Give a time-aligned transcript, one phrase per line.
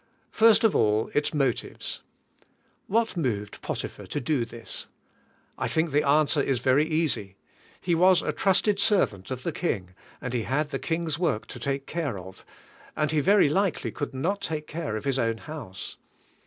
[0.31, 2.01] First of all, its motives.
[2.87, 4.87] What moved Potiphar to do this?
[5.59, 7.35] I think the answer is very easy:
[7.79, 11.59] he was a trusted servant of the king and he had the king's work to
[11.59, 12.43] take care of,
[12.95, 15.97] and he very likel}^ could not take care of his own house.